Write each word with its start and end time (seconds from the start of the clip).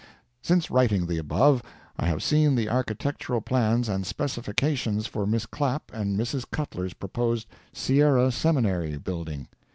Since 0.41 0.71
writing 0.71 1.05
the 1.05 1.19
above, 1.19 1.61
I 1.99 2.07
have 2.07 2.23
seen 2.23 2.55
the 2.55 2.69
architectural 2.69 3.39
plans 3.39 3.87
and 3.87 4.03
specifications 4.03 5.05
for 5.05 5.27
Miss 5.27 5.45
Clapp 5.45 5.91
and 5.93 6.17
Mrs. 6.17 6.45
Cutler's 6.49 6.95
proposed 6.95 7.47
"Sierra 7.71 8.31
Seminary" 8.31 8.97
building. 8.97 9.47